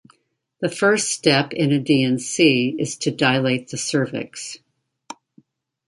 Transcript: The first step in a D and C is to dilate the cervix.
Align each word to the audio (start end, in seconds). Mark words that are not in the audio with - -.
The 0.61 0.69
first 0.69 1.11
step 1.11 1.53
in 1.53 1.71
a 1.71 1.77
D 1.79 2.01
and 2.03 2.19
C 2.19 2.75
is 2.79 2.95
to 2.97 3.11
dilate 3.11 3.67
the 3.69 3.77
cervix. 3.77 4.57